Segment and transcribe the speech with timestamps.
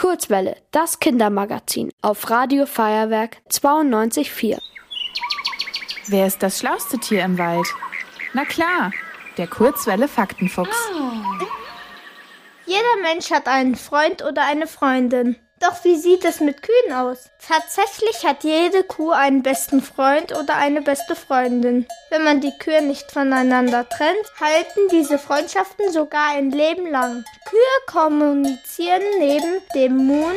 [0.00, 4.58] Kurzwelle, das Kindermagazin auf Radio Feuerwerk 92.4.
[6.06, 7.66] Wer ist das schlauste Tier im Wald?
[8.32, 8.92] Na klar,
[9.36, 10.88] der Kurzwelle Faktenfuchs.
[12.64, 15.36] Jeder Mensch hat einen Freund oder eine Freundin.
[15.60, 17.28] Doch wie sieht es mit Kühen aus?
[17.46, 21.86] Tatsächlich hat jede Kuh einen besten Freund oder eine beste Freundin.
[22.08, 27.24] Wenn man die Kühe nicht voneinander trennt, halten diese Freundschaften sogar ein Leben lang.
[27.44, 30.34] Kühe kommunizieren neben dem Moon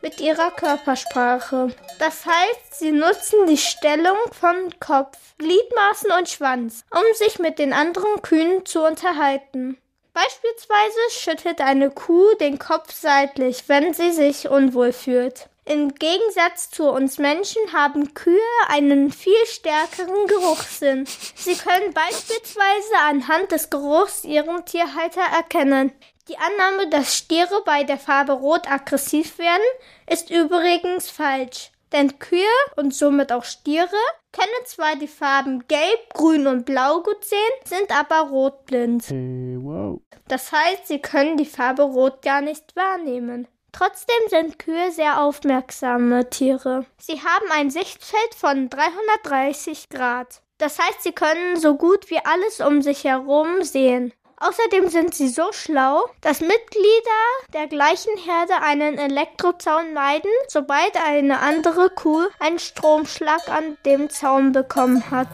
[0.00, 1.74] mit ihrer Körpersprache.
[1.98, 7.72] Das heißt, sie nutzen die Stellung von Kopf, Gliedmaßen und Schwanz, um sich mit den
[7.72, 9.76] anderen Kühen zu unterhalten.
[10.14, 15.48] Beispielsweise schüttelt eine Kuh den Kopf seitlich, wenn sie sich unwohl fühlt.
[15.64, 18.38] Im Gegensatz zu uns Menschen haben Kühe
[18.68, 21.06] einen viel stärkeren Geruchssinn.
[21.34, 25.92] Sie können beispielsweise anhand des Geruchs ihren Tierhalter erkennen.
[26.28, 29.60] Die Annahme, dass Stiere bei der Farbe Rot aggressiv werden,
[30.08, 31.71] ist übrigens falsch.
[31.92, 32.40] Denn Kühe
[32.76, 33.88] und somit auch Stiere
[34.32, 39.04] können zwar die Farben Gelb, Grün und Blau gut sehen, sind aber rotblind.
[39.08, 40.00] Hey, wow.
[40.28, 43.46] Das heißt, sie können die Farbe Rot gar nicht wahrnehmen.
[43.72, 46.86] Trotzdem sind Kühe sehr aufmerksame Tiere.
[46.98, 50.42] Sie haben ein Sichtfeld von 330 Grad.
[50.58, 54.12] Das heißt, sie können so gut wie alles um sich herum sehen.
[54.44, 61.38] Außerdem sind sie so schlau, dass Mitglieder der gleichen Herde einen Elektrozaun meiden, sobald eine
[61.38, 65.28] andere Kuh einen Stromschlag an dem Zaun bekommen hat.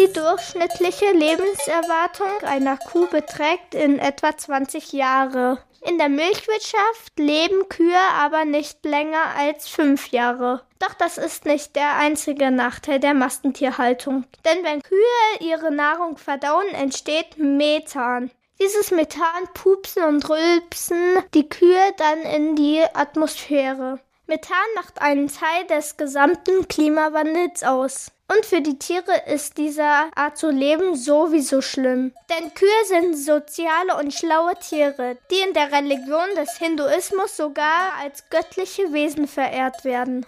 [0.00, 5.58] Die durchschnittliche Lebenserwartung einer Kuh beträgt in etwa 20 Jahre.
[5.82, 10.62] In der Milchwirtschaft leben Kühe aber nicht länger als fünf Jahre.
[10.78, 14.24] Doch das ist nicht der einzige Nachteil der Massentierhaltung.
[14.46, 18.30] Denn wenn Kühe ihre Nahrung verdauen, entsteht Methan.
[18.58, 24.00] Dieses Methan pupsen und rülpsen die Kühe dann in die Atmosphäre.
[24.26, 28.12] Methan macht einen Teil des gesamten Klimawandels aus.
[28.32, 32.12] Und für die Tiere ist dieser Art zu leben sowieso schlimm.
[32.30, 38.22] Denn Kühe sind soziale und schlaue Tiere, die in der Religion des Hinduismus sogar als
[38.30, 40.24] göttliche Wesen verehrt werden.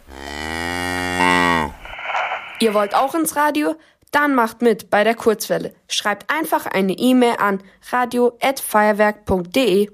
[2.58, 3.76] Ihr wollt auch ins Radio?
[4.10, 5.72] Dann macht mit bei der Kurzwelle.
[5.88, 9.88] Schreibt einfach eine E-Mail an radio@feuerwerk.de.